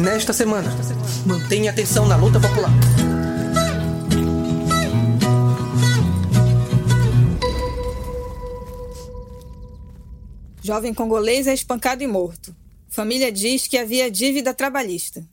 nesta 0.00 0.32
semana. 0.32 0.68
Mantenha 1.26 1.70
atenção 1.70 2.08
na 2.08 2.16
luta 2.16 2.40
popular. 2.40 2.70
Jovem 10.62 10.94
congolês 10.94 11.46
é 11.46 11.54
espancado 11.54 12.02
e 12.02 12.06
morto. 12.06 12.54
Família 12.88 13.30
diz 13.30 13.66
que 13.66 13.76
havia 13.76 14.10
dívida 14.10 14.54
trabalhista. 14.54 15.26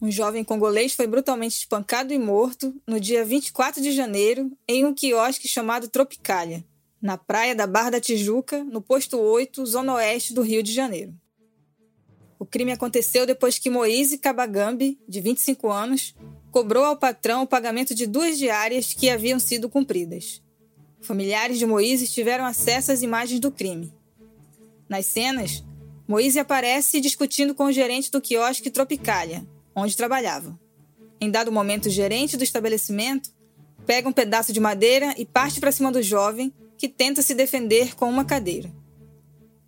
Um 0.00 0.10
jovem 0.10 0.44
congolês 0.44 0.92
foi 0.92 1.06
brutalmente 1.06 1.56
espancado 1.56 2.12
e 2.12 2.18
morto 2.18 2.74
no 2.86 3.00
dia 3.00 3.24
24 3.24 3.82
de 3.82 3.92
janeiro 3.92 4.50
em 4.68 4.84
um 4.84 4.94
quiosque 4.94 5.48
chamado 5.48 5.88
Tropicália, 5.88 6.64
na 7.02 7.16
praia 7.16 7.54
da 7.54 7.66
Barra 7.66 7.90
da 7.90 8.00
Tijuca, 8.00 8.62
no 8.62 8.80
posto 8.80 9.18
8, 9.18 9.66
zona 9.66 9.94
oeste 9.94 10.32
do 10.34 10.42
Rio 10.42 10.62
de 10.62 10.72
Janeiro. 10.72 11.14
O 12.38 12.46
crime 12.46 12.72
aconteceu 12.72 13.26
depois 13.26 13.58
que 13.58 13.68
Moise 13.68 14.18
Kabagambi, 14.18 14.98
de 15.08 15.20
25 15.20 15.70
anos, 15.70 16.14
cobrou 16.50 16.84
ao 16.84 16.96
patrão 16.96 17.42
o 17.42 17.46
pagamento 17.46 17.94
de 17.94 18.06
duas 18.06 18.38
diárias 18.38 18.92
que 18.92 19.10
haviam 19.10 19.40
sido 19.40 19.68
cumpridas. 19.68 20.40
Familiares 21.00 21.58
de 21.58 21.66
Moise 21.66 22.06
tiveram 22.06 22.44
acesso 22.44 22.92
às 22.92 23.02
imagens 23.02 23.40
do 23.40 23.50
crime. 23.50 23.92
Nas 24.88 25.06
cenas, 25.06 25.64
Moise 26.06 26.38
aparece 26.38 27.00
discutindo 27.00 27.54
com 27.54 27.64
o 27.64 27.72
gerente 27.72 28.10
do 28.10 28.20
quiosque 28.20 28.70
Tropicália, 28.70 29.46
onde 29.74 29.96
trabalhava. 29.96 30.58
Em 31.20 31.30
dado 31.30 31.52
momento, 31.52 31.86
o 31.86 31.90
gerente 31.90 32.36
do 32.36 32.44
estabelecimento 32.44 33.30
pega 33.84 34.08
um 34.08 34.12
pedaço 34.12 34.52
de 34.52 34.60
madeira 34.60 35.14
e 35.18 35.26
parte 35.26 35.60
para 35.60 35.72
cima 35.72 35.90
do 35.90 36.02
jovem, 36.02 36.52
que 36.76 36.88
tenta 36.88 37.22
se 37.22 37.34
defender 37.34 37.96
com 37.96 38.08
uma 38.08 38.24
cadeira. 38.24 38.72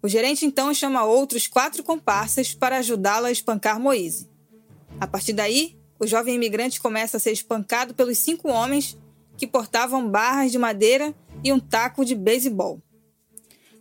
O 0.02 0.08
gerente 0.08 0.46
então 0.46 0.72
chama 0.72 1.04
outros 1.04 1.46
quatro 1.46 1.82
comparsas 1.84 2.54
para 2.54 2.78
ajudá-lo 2.78 3.26
a 3.26 3.32
espancar 3.32 3.78
Moise. 3.78 4.28
A 4.98 5.06
partir 5.06 5.32
daí, 5.32 5.78
o 5.98 6.06
jovem 6.06 6.34
imigrante 6.34 6.80
começa 6.80 7.18
a 7.18 7.20
ser 7.20 7.32
espancado 7.32 7.92
pelos 7.94 8.16
cinco 8.16 8.50
homens 8.50 8.96
que 9.36 9.46
portavam 9.46 10.08
barras 10.08 10.50
de 10.50 10.58
madeira 10.58 11.14
e 11.44 11.52
um 11.52 11.60
taco 11.60 12.04
de 12.04 12.14
beisebol. 12.14 12.80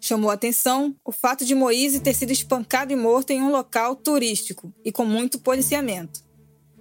Chamou 0.01 0.29
atenção 0.29 0.95
o 1.03 1.11
fato 1.11 1.45
de 1.45 1.55
Moise 1.55 1.99
ter 1.99 2.13
sido 2.13 2.31
espancado 2.31 2.91
e 2.91 2.95
morto 2.95 3.31
em 3.31 3.41
um 3.41 3.51
local 3.51 3.95
turístico 3.95 4.73
e 4.83 4.91
com 4.91 5.05
muito 5.05 5.39
policiamento, 5.39 6.21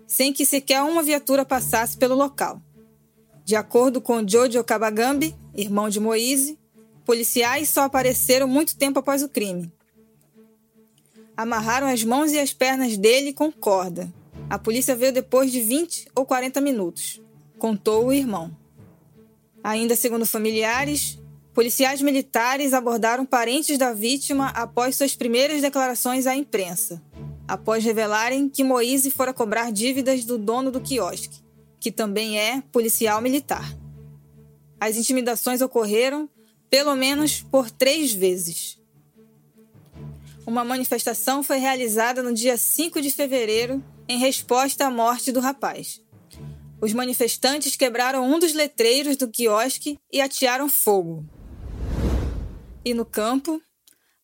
sem 0.06 0.32
que 0.32 0.44
sequer 0.44 0.82
uma 0.82 1.02
viatura 1.02 1.44
passasse 1.44 1.96
pelo 1.96 2.14
local. 2.14 2.60
De 3.44 3.56
acordo 3.56 4.00
com 4.00 4.26
Jojo 4.26 4.62
Kabagambi, 4.62 5.34
irmão 5.54 5.88
de 5.88 5.98
Moise, 5.98 6.57
policiais 7.08 7.70
só 7.70 7.84
apareceram 7.84 8.46
muito 8.46 8.76
tempo 8.76 8.98
após 8.98 9.22
o 9.22 9.30
crime. 9.30 9.72
Amarraram 11.34 11.86
as 11.86 12.04
mãos 12.04 12.32
e 12.32 12.38
as 12.38 12.52
pernas 12.52 12.98
dele 12.98 13.32
com 13.32 13.50
corda. 13.50 14.12
A 14.50 14.58
polícia 14.58 14.94
veio 14.94 15.10
depois 15.10 15.50
de 15.50 15.58
20 15.58 16.10
ou 16.14 16.26
40 16.26 16.60
minutos, 16.60 17.18
contou 17.58 18.04
o 18.04 18.12
irmão. 18.12 18.54
Ainda 19.64 19.96
segundo 19.96 20.26
familiares, 20.26 21.18
Policiais 21.54 22.00
militares 22.00 22.72
abordaram 22.72 23.26
parentes 23.26 23.76
da 23.78 23.92
vítima 23.92 24.50
após 24.50 24.94
suas 24.94 25.16
primeiras 25.16 25.60
declarações 25.60 26.24
à 26.24 26.36
imprensa, 26.36 27.02
após 27.48 27.82
revelarem 27.82 28.48
que 28.48 28.62
Moise 28.62 29.10
fora 29.10 29.34
cobrar 29.34 29.72
dívidas 29.72 30.24
do 30.24 30.38
dono 30.38 30.70
do 30.70 30.80
quiosque, 30.80 31.42
que 31.80 31.90
também 31.90 32.38
é 32.38 32.62
policial 32.70 33.20
militar. 33.20 33.76
As 34.78 34.96
intimidações 34.96 35.60
ocorreram 35.60 36.28
pelo 36.70 36.94
menos 36.94 37.40
por 37.40 37.70
três 37.70 38.12
vezes. 38.12 38.78
Uma 40.46 40.64
manifestação 40.64 41.42
foi 41.42 41.58
realizada 41.58 42.22
no 42.22 42.32
dia 42.32 42.56
5 42.56 43.00
de 43.02 43.10
fevereiro 43.10 43.84
em 44.08 44.18
resposta 44.18 44.86
à 44.86 44.90
morte 44.90 45.30
do 45.30 45.40
rapaz. 45.40 46.00
Os 46.80 46.92
manifestantes 46.92 47.76
quebraram 47.76 48.24
um 48.24 48.38
dos 48.38 48.54
letreiros 48.54 49.16
do 49.16 49.28
quiosque 49.28 49.98
e 50.12 50.20
atearam 50.20 50.68
fogo. 50.68 51.26
E 52.84 52.94
no 52.94 53.04
campo, 53.04 53.60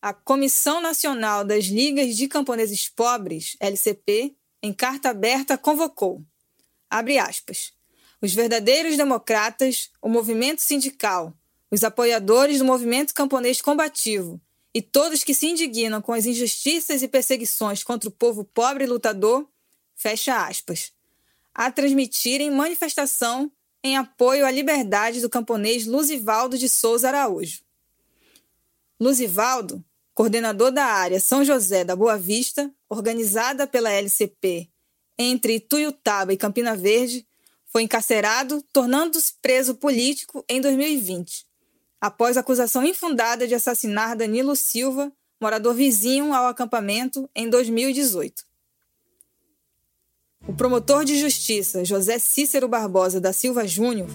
a 0.01 0.13
Comissão 0.13 0.81
Nacional 0.81 1.43
das 1.43 1.65
Ligas 1.65 2.15
de 2.15 2.27
Camponeses 2.27 2.87
Pobres, 2.87 3.57
LCP, 3.59 4.35
em 4.63 4.73
carta 4.73 5.09
aberta 5.09 5.57
convocou, 5.57 6.23
abre 6.89 7.19
aspas, 7.19 7.73
os 8.21 8.33
verdadeiros 8.33 8.97
democratas, 8.97 9.91
o 10.01 10.09
movimento 10.09 10.59
sindical, 10.59 11.33
os 11.71 11.83
apoiadores 11.83 12.59
do 12.59 12.65
movimento 12.65 13.13
camponês 13.13 13.61
combativo 13.61 14.39
e 14.73 14.81
todos 14.81 15.23
que 15.23 15.33
se 15.33 15.47
indignam 15.47 16.01
com 16.01 16.11
as 16.13 16.25
injustiças 16.25 17.01
e 17.01 17.07
perseguições 17.07 17.83
contra 17.83 18.09
o 18.09 18.11
povo 18.11 18.43
pobre 18.43 18.83
e 18.83 18.87
lutador, 18.87 19.47
fecha 19.95 20.45
aspas, 20.45 20.91
a 21.53 21.71
transmitirem 21.71 22.51
manifestação 22.51 23.51
em 23.81 23.95
apoio 23.95 24.45
à 24.45 24.51
liberdade 24.51 25.21
do 25.21 25.29
camponês 25.29 25.85
Luzivaldo 25.85 26.57
de 26.57 26.67
Souza 26.67 27.07
Araújo. 27.07 27.61
Luzivaldo, 28.99 29.83
coordenador 30.13 30.71
da 30.71 30.85
área 30.85 31.19
São 31.19 31.45
José 31.45 31.83
da 31.83 31.95
Boa 31.95 32.17
Vista, 32.17 32.69
organizada 32.89 33.65
pela 33.65 33.91
LCP 33.91 34.69
entre 35.17 35.59
Tuiutaba 35.59 36.33
e 36.33 36.37
Campina 36.37 36.75
Verde, 36.75 37.25
foi 37.65 37.83
encarcerado, 37.83 38.61
tornando-se 38.73 39.33
preso 39.41 39.75
político 39.75 40.43
em 40.49 40.59
2020, 40.59 41.45
após 41.99 42.37
acusação 42.37 42.83
infundada 42.83 43.47
de 43.47 43.55
assassinar 43.55 44.15
Danilo 44.15 44.55
Silva, 44.55 45.11
morador 45.41 45.73
vizinho 45.73 46.33
ao 46.33 46.47
acampamento, 46.47 47.29
em 47.35 47.49
2018. 47.49 48.43
O 50.47 50.53
promotor 50.53 51.03
de 51.03 51.17
justiça 51.17 51.83
José 51.83 52.19
Cícero 52.19 52.67
Barbosa 52.67 53.19
da 53.19 53.33
Silva 53.33 53.67
Júnior, 53.67 54.09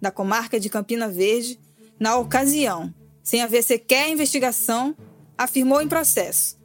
da 0.00 0.10
comarca 0.10 0.60
de 0.60 0.68
Campina 0.68 1.08
Verde, 1.08 1.58
na 1.98 2.16
ocasião, 2.16 2.94
sem 3.22 3.42
haver 3.42 3.62
sequer 3.62 4.08
investigação, 4.10 4.96
afirmou 5.36 5.80
em 5.80 5.88
processo. 5.88 6.58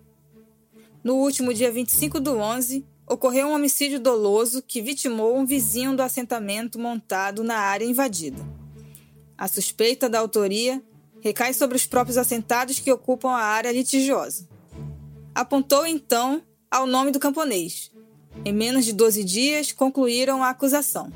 No 1.03 1.15
último 1.15 1.53
dia 1.53 1.71
25 1.71 2.19
do 2.19 2.37
11, 2.37 2.85
ocorreu 3.07 3.47
um 3.47 3.53
homicídio 3.53 3.99
doloso 3.99 4.61
que 4.61 4.81
vitimou 4.81 5.37
um 5.37 5.45
vizinho 5.45 5.95
do 5.95 6.01
assentamento 6.01 6.79
montado 6.79 7.43
na 7.43 7.57
área 7.57 7.85
invadida. 7.85 8.54
A 9.37 9.47
suspeita 9.47 10.09
da 10.09 10.19
autoria 10.19 10.81
recai 11.21 11.53
sobre 11.53 11.75
os 11.75 11.85
próprios 11.85 12.17
assentados 12.17 12.79
que 12.79 12.91
ocupam 12.91 13.29
a 13.29 13.41
área 13.41 13.71
litigiosa. 13.71 14.47
Apontou 15.33 15.85
então 15.85 16.41
ao 16.69 16.85
nome 16.85 17.11
do 17.11 17.19
camponês. 17.19 17.91
Em 18.43 18.53
menos 18.53 18.85
de 18.85 18.93
12 18.93 19.23
dias, 19.23 19.71
concluíram 19.71 20.43
a 20.43 20.49
acusação. 20.49 21.11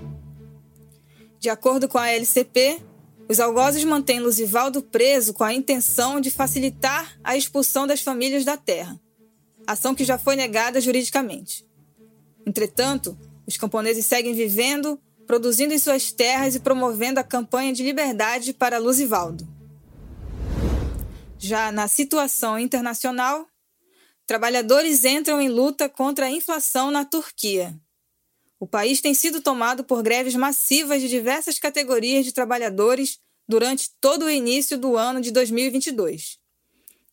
De 1.40 1.50
acordo 1.50 1.88
com 1.88 1.98
a 1.98 2.10
LCP, 2.10 2.82
os 3.30 3.40
algozes 3.40 3.84
mantêm 3.84 4.20
Luzivaldo 4.20 4.82
preso 4.82 5.34
com 5.34 5.44
a 5.44 5.54
intenção 5.54 6.20
de 6.20 6.32
facilitar 6.32 7.18
a 7.24 7.38
expulsão 7.38 7.86
das 7.86 8.02
famílias 8.02 8.44
da 8.44 8.58
terra, 8.58 9.00
ação 9.68 9.94
que 9.94 10.04
já 10.04 10.18
foi 10.18 10.36
negada 10.36 10.82
juridicamente. 10.82 11.66
Entretanto, 12.46 13.16
os 13.46 13.56
camponeses 13.56 14.06
seguem 14.06 14.34
vivendo, 14.34 15.00
produzindo 15.30 15.72
em 15.72 15.78
suas 15.78 16.12
terras 16.12 16.56
e 16.56 16.60
promovendo 16.60 17.20
a 17.20 17.24
campanha 17.24 17.72
de 17.72 17.84
liberdade 17.84 18.52
para 18.52 18.80
Luzivaldo. 18.80 19.48
Já 21.38 21.72
na 21.72 21.88
situação 21.88 22.58
internacional, 22.58 23.48
trabalhadores 24.26 25.06
entram 25.06 25.40
em 25.40 25.48
luta 25.48 25.88
contra 25.88 26.26
a 26.26 26.32
inflação 26.32 26.90
na 26.90 27.06
Turquia. 27.06 27.80
O 28.60 28.66
país 28.66 29.02
tem 29.02 29.14
sido 29.14 29.40
tomado 29.40 29.84
por 29.84 30.02
greves 30.02 30.34
massivas 30.34 31.00
de 31.00 31.08
diversas 31.08 31.60
categorias 31.60 32.26
de 32.26 32.32
trabalhadores 32.32 33.20
durante 33.48 33.92
todo 34.02 34.26
o 34.26 34.32
início 34.32 34.80
do 34.80 34.98
ano 34.98 35.22
de 35.22 35.30
2022. 35.30 36.40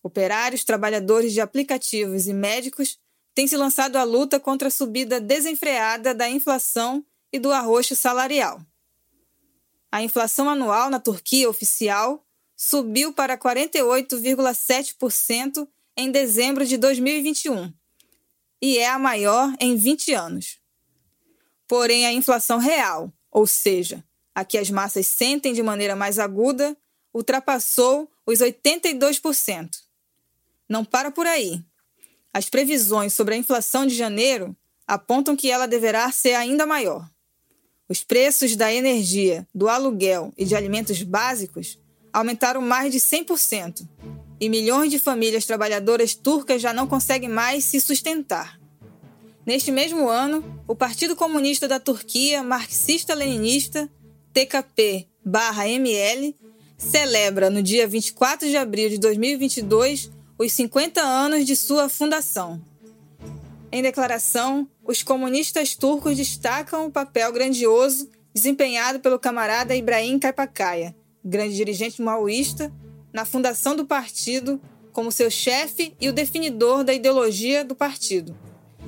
Operários, 0.02 0.64
trabalhadores 0.64 1.34
de 1.34 1.42
aplicativos 1.42 2.26
e 2.26 2.32
médicos 2.32 2.98
têm 3.34 3.46
se 3.46 3.58
lançado 3.58 3.96
à 3.96 4.04
luta 4.04 4.40
contra 4.40 4.68
a 4.68 4.70
subida 4.70 5.20
desenfreada 5.20 6.14
da 6.14 6.30
inflação 6.30 7.04
e 7.32 7.38
do 7.38 7.50
arroxo 7.52 7.96
salarial. 7.96 8.60
A 9.90 10.02
inflação 10.02 10.46
anual 10.48 10.90
na 10.90 11.00
Turquia 11.00 11.48
oficial 11.48 12.22
subiu 12.56 13.12
para 13.12 13.38
48,7% 13.38 15.68
em 15.96 16.10
dezembro 16.10 16.66
de 16.66 16.76
2021 16.76 17.72
e 18.60 18.78
é 18.78 18.88
a 18.88 18.98
maior 18.98 19.54
em 19.60 19.76
20 19.76 20.12
anos. 20.12 20.58
Porém, 21.68 22.06
a 22.06 22.12
inflação 22.12 22.58
real, 22.58 23.12
ou 23.30 23.46
seja, 23.46 24.04
a 24.34 24.44
que 24.44 24.58
as 24.58 24.70
massas 24.70 25.06
sentem 25.06 25.52
de 25.52 25.62
maneira 25.62 25.94
mais 25.96 26.18
aguda, 26.18 26.76
ultrapassou 27.12 28.10
os 28.24 28.40
82%. 28.40 29.68
Não 30.68 30.84
para 30.84 31.10
por 31.10 31.26
aí. 31.26 31.64
As 32.32 32.50
previsões 32.50 33.14
sobre 33.14 33.34
a 33.34 33.38
inflação 33.38 33.86
de 33.86 33.94
janeiro 33.94 34.56
apontam 34.86 35.36
que 35.36 35.50
ela 35.50 35.66
deverá 35.66 36.10
ser 36.12 36.34
ainda 36.34 36.66
maior. 36.66 37.08
Os 37.88 38.02
preços 38.02 38.56
da 38.56 38.72
energia, 38.72 39.46
do 39.54 39.68
aluguel 39.68 40.32
e 40.36 40.44
de 40.44 40.56
alimentos 40.56 41.02
básicos 41.02 41.78
aumentaram 42.12 42.60
mais 42.60 42.90
de 42.92 42.98
100%, 42.98 43.86
e 44.40 44.48
milhões 44.48 44.90
de 44.90 44.98
famílias 44.98 45.46
trabalhadoras 45.46 46.14
turcas 46.14 46.60
já 46.60 46.72
não 46.72 46.86
conseguem 46.86 47.28
mais 47.28 47.64
se 47.64 47.80
sustentar. 47.80 48.58
Neste 49.46 49.70
mesmo 49.70 50.08
ano, 50.08 50.42
o 50.66 50.74
Partido 50.74 51.14
Comunista 51.14 51.68
da 51.68 51.78
Turquia 51.78 52.42
Marxista-Leninista, 52.42 53.88
TKP-ML, 54.32 55.06
celebra 56.76 57.48
no 57.48 57.62
dia 57.62 57.86
24 57.86 58.48
de 58.48 58.56
abril 58.56 58.88
de 58.88 58.98
2022 58.98 60.10
os 60.38 60.52
50 60.52 61.00
anos 61.00 61.46
de 61.46 61.54
sua 61.54 61.88
fundação. 61.88 62.60
Em 63.76 63.82
declaração, 63.82 64.66
os 64.82 65.02
comunistas 65.02 65.74
turcos 65.74 66.16
destacam 66.16 66.86
o 66.86 66.90
papel 66.90 67.30
grandioso 67.30 68.08
desempenhado 68.32 69.00
pelo 69.00 69.18
camarada 69.18 69.76
Ibrahim 69.76 70.18
Kaipakaya, 70.18 70.96
grande 71.22 71.54
dirigente 71.54 72.00
maoísta, 72.00 72.72
na 73.12 73.26
fundação 73.26 73.76
do 73.76 73.84
partido 73.84 74.58
como 74.94 75.12
seu 75.12 75.30
chefe 75.30 75.94
e 76.00 76.08
o 76.08 76.12
definidor 76.14 76.84
da 76.84 76.94
ideologia 76.94 77.62
do 77.62 77.76
partido 77.76 78.34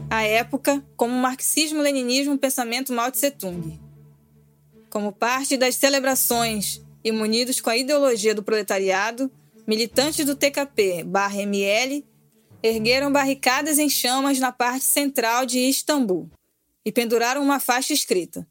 à 0.08 0.22
época 0.22 0.82
como 0.96 1.12
marxismo-leninismo 1.12 2.38
pensamento 2.38 2.90
Mao 2.90 3.10
Tse-tung. 3.10 3.78
Como 4.88 5.12
parte 5.12 5.58
das 5.58 5.74
celebrações 5.74 6.80
e 7.04 7.12
munidos 7.12 7.60
com 7.60 7.68
a 7.68 7.76
ideologia 7.76 8.34
do 8.34 8.42
proletariado, 8.42 9.30
militantes 9.66 10.24
do 10.24 10.34
TKP/ML 10.34 12.06
ergueram 12.62 13.12
barricadas 13.12 13.78
em 13.78 13.88
chamas 13.88 14.38
na 14.38 14.52
parte 14.52 14.84
central 14.84 15.46
de 15.46 15.58
Istambul 15.58 16.30
e 16.84 16.92
penduraram 16.92 17.42
uma 17.42 17.60
faixa 17.60 17.92
escrita: 17.92 18.46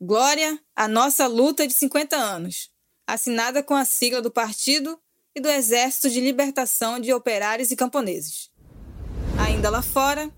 Glória 0.00 0.58
à 0.74 0.88
nossa 0.88 1.26
luta 1.26 1.66
de 1.66 1.74
50 1.74 2.16
anos, 2.16 2.70
assinada 3.06 3.62
com 3.62 3.74
a 3.74 3.84
sigla 3.84 4.20
do 4.20 4.30
partido 4.30 4.98
e 5.34 5.40
do 5.40 5.48
Exército 5.48 6.10
de 6.10 6.20
Libertação 6.20 6.98
de 6.98 7.12
Operários 7.12 7.70
e 7.70 7.76
Camponeses. 7.76 8.50
Ainda 9.38 9.70
lá 9.70 9.82
fora, 9.82 10.30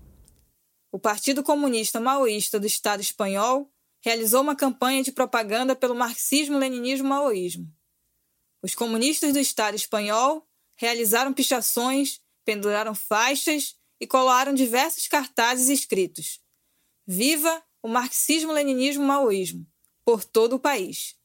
o 0.91 0.99
Partido 0.99 1.43
Comunista 1.43 1.99
Maoísta 1.99 2.59
do 2.59 2.65
Estado 2.65 3.01
espanhol 3.01 3.69
realizou 4.01 4.41
uma 4.41 4.55
campanha 4.55 5.03
de 5.03 5.11
propaganda 5.11 5.75
pelo 5.75 5.95
marxismo-leninismo-maoísmo. 5.95 7.67
Os 8.61 8.75
comunistas 8.75 9.33
do 9.33 9.39
Estado 9.39 9.75
espanhol 9.75 10.47
realizaram 10.77 11.33
pichações, 11.33 12.21
penduraram 12.45 12.95
faixas 12.95 13.75
e 13.99 14.07
colaram 14.07 14.53
diversos 14.53 15.07
cartazes 15.07 15.67
escritos: 15.67 16.39
Viva 17.05 17.61
o 17.81 17.87
marxismo-leninismo-maoísmo 17.87 19.65
por 20.05 20.23
todo 20.23 20.53
o 20.53 20.59
país. 20.59 21.15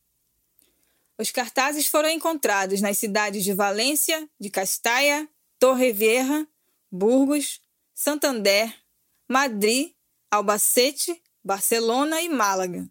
Os 1.19 1.31
cartazes 1.31 1.87
foram 1.87 2.09
encontrados 2.09 2.81
nas 2.81 2.97
cidades 2.97 3.45
de 3.45 3.53
Valência, 3.53 4.29
de 4.41 4.49
Castalla, 4.49 5.29
Torrevieja, 5.59 6.49
Burgos, 6.91 7.61
Santander, 7.95 8.75
Madrid, 9.29 9.93
Albacete, 10.31 11.23
Barcelona 11.45 12.23
e 12.23 12.29
Málaga. 12.29 12.91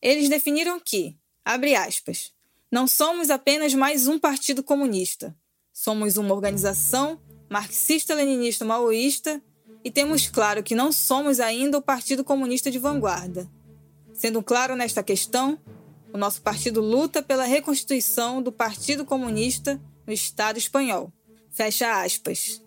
Eles 0.00 0.28
definiram 0.28 0.78
que, 0.78 1.16
abre 1.44 1.74
aspas, 1.74 2.32
não 2.70 2.86
somos 2.86 3.30
apenas 3.30 3.72
mais 3.72 4.06
um 4.06 4.18
partido 4.18 4.62
comunista. 4.62 5.34
Somos 5.80 6.16
uma 6.16 6.34
organização 6.34 7.20
marxista-leninista 7.48 8.64
maoísta 8.64 9.40
e 9.84 9.92
temos 9.92 10.28
claro 10.28 10.60
que 10.60 10.74
não 10.74 10.90
somos 10.90 11.38
ainda 11.38 11.78
o 11.78 11.80
Partido 11.80 12.24
Comunista 12.24 12.68
de 12.68 12.80
vanguarda. 12.80 13.48
Sendo 14.12 14.42
claro 14.42 14.74
nesta 14.74 15.04
questão, 15.04 15.56
o 16.12 16.18
nosso 16.18 16.42
partido 16.42 16.80
luta 16.80 17.22
pela 17.22 17.44
reconstituição 17.44 18.42
do 18.42 18.50
Partido 18.50 19.04
Comunista 19.04 19.80
no 20.04 20.12
Estado 20.12 20.58
espanhol. 20.58 21.12
Fecha 21.52 22.02
aspas. 22.02 22.60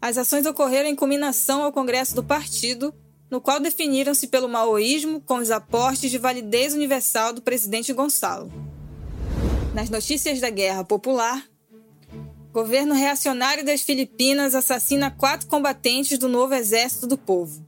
As 0.00 0.16
ações 0.16 0.46
ocorreram 0.46 0.88
em 0.88 0.94
combinação 0.94 1.64
ao 1.64 1.72
Congresso 1.72 2.14
do 2.14 2.22
Partido, 2.22 2.94
no 3.28 3.40
qual 3.40 3.58
definiram-se 3.58 4.28
pelo 4.28 4.48
maoísmo 4.48 5.20
com 5.22 5.38
os 5.38 5.50
aportes 5.50 6.08
de 6.08 6.18
validez 6.18 6.72
universal 6.72 7.32
do 7.32 7.42
presidente 7.42 7.92
Gonçalo. 7.92 8.48
Nas 9.74 9.90
notícias 9.90 10.38
da 10.38 10.50
Guerra 10.50 10.84
Popular, 10.84 11.50
governo 12.52 12.94
reacionário 12.94 13.64
das 13.64 13.80
Filipinas 13.80 14.54
assassina 14.54 15.10
quatro 15.10 15.46
combatentes 15.46 16.18
do 16.18 16.28
novo 16.28 16.54
Exército 16.54 17.06
do 17.06 17.16
Povo. 17.16 17.66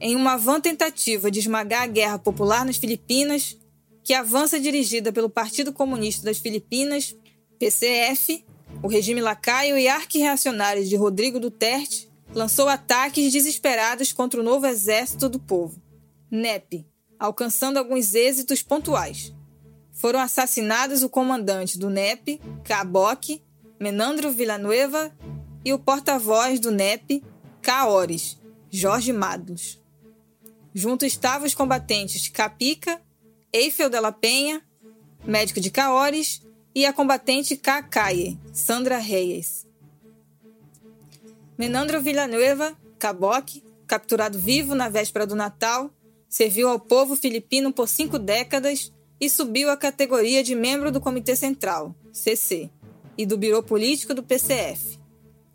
Em 0.00 0.14
uma 0.14 0.36
vã 0.36 0.60
tentativa 0.60 1.30
de 1.30 1.40
esmagar 1.40 1.82
a 1.82 1.86
Guerra 1.86 2.18
Popular 2.18 2.64
nas 2.64 2.76
Filipinas, 2.76 3.58
que 4.04 4.14
avança 4.14 4.58
dirigida 4.58 5.12
pelo 5.12 5.28
Partido 5.28 5.72
Comunista 5.72 6.24
das 6.24 6.38
Filipinas, 6.38 7.14
PCF, 7.58 8.44
o 8.82 8.88
regime 8.88 9.20
lacaio 9.20 9.76
e 9.76 9.88
arquirreacionário 9.88 10.84
de 10.84 10.94
Rodrigo 10.94 11.40
Duterte 11.40 12.08
lançou 12.32 12.68
ataques 12.68 13.32
desesperados 13.32 14.12
contra 14.12 14.40
o 14.40 14.44
novo 14.44 14.64
exército 14.64 15.28
do 15.28 15.40
povo, 15.40 15.82
NEP, 16.30 16.86
alcançando 17.18 17.78
alguns 17.78 18.14
êxitos 18.14 18.62
pontuais. 18.62 19.34
Foram 20.00 20.18
assassinados 20.18 21.02
o 21.02 21.10
comandante 21.10 21.78
do 21.78 21.90
NEP, 21.90 22.40
Caboc, 22.64 23.42
Menandro 23.78 24.32
Villanueva, 24.32 25.14
e 25.62 25.74
o 25.74 25.78
porta-voz 25.78 26.58
do 26.58 26.70
NEP, 26.70 27.22
Caores, 27.60 28.40
Jorge 28.70 29.12
Mados. 29.12 29.78
Junto 30.74 31.04
estavam 31.04 31.46
os 31.46 31.54
combatentes 31.54 32.28
Capica, 32.28 32.98
Eiffel 33.52 33.90
de 33.90 34.00
la 34.00 34.10
Penha, 34.10 34.62
médico 35.22 35.60
de 35.60 35.70
Caores 35.70 36.40
e 36.74 36.86
a 36.86 36.94
combatente 36.94 37.54
Cacaye, 37.54 38.38
Sandra 38.54 38.96
Reyes. 38.96 39.66
Menandro 41.58 42.00
Villanueva, 42.00 42.74
Caboc, 42.98 43.62
capturado 43.86 44.38
vivo 44.38 44.74
na 44.74 44.88
véspera 44.88 45.26
do 45.26 45.36
Natal, 45.36 45.90
serviu 46.26 46.70
ao 46.70 46.80
povo 46.80 47.14
filipino 47.14 47.70
por 47.70 47.86
cinco 47.86 48.18
décadas 48.18 48.90
e 49.20 49.28
subiu 49.28 49.70
à 49.70 49.76
categoria 49.76 50.42
de 50.42 50.54
membro 50.54 50.90
do 50.90 51.00
Comitê 51.00 51.36
Central, 51.36 51.94
CC, 52.12 52.70
e 53.18 53.26
do 53.26 53.36
Biro 53.36 53.62
Político 53.62 54.14
do 54.14 54.22
PCF. 54.22 54.98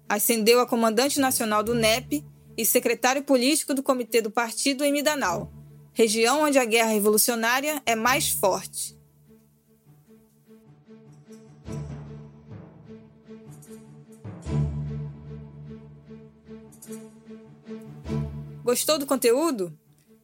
Ascendeu 0.08 0.60
a 0.60 0.68
comandante 0.68 1.20
nacional 1.20 1.64
do 1.64 1.74
NEP 1.74 2.24
e 2.58 2.66
secretário 2.66 3.24
político 3.24 3.74
do 3.74 3.82
Comitê 3.82 4.22
do 4.22 4.30
Partido 4.30 4.84
em 4.84 4.92
Mindanao, 4.92 5.52
região 5.94 6.44
onde 6.44 6.60
a 6.60 6.66
guerra 6.66 6.92
revolucionária 6.92 7.82
é 7.86 7.96
mais 7.96 8.30
forte 8.30 8.96
Gostou 18.66 18.98
do 18.98 19.06
conteúdo? 19.06 19.78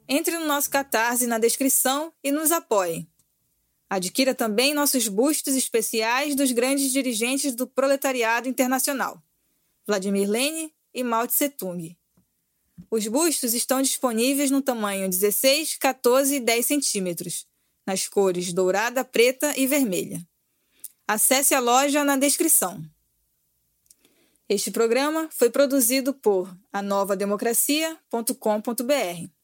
Entre 0.09 0.35
no 0.39 0.47
nosso 0.47 0.67
Catarse 0.67 1.27
na 1.27 1.37
descrição 1.37 2.11
e 2.23 2.31
nos 2.31 2.51
apoie. 2.51 3.07
Adquira 3.91 4.33
também 4.33 4.73
nossos 4.73 5.09
bustos 5.09 5.53
especiais 5.53 6.33
dos 6.33 6.53
grandes 6.53 6.93
dirigentes 6.93 7.53
do 7.53 7.67
proletariado 7.67 8.47
internacional, 8.47 9.21
Vladimir 9.85 10.29
Lenin 10.29 10.71
e 10.93 11.03
Mao 11.03 11.27
Tse-tung. 11.27 11.97
Os 12.89 13.05
bustos 13.07 13.53
estão 13.53 13.81
disponíveis 13.81 14.49
no 14.49 14.61
tamanho 14.61 15.09
16, 15.09 15.75
14 15.75 16.37
e 16.37 16.39
10 16.39 16.65
centímetros, 16.65 17.45
nas 17.85 18.07
cores 18.07 18.53
dourada, 18.53 19.03
preta 19.03 19.53
e 19.57 19.67
vermelha. 19.67 20.25
Acesse 21.05 21.53
a 21.53 21.59
loja 21.59 22.05
na 22.05 22.15
descrição. 22.15 22.81
Este 24.47 24.71
programa 24.71 25.27
foi 25.33 25.49
produzido 25.49 26.13
por 26.13 26.49
anovademocracia.com.br. 26.71 29.40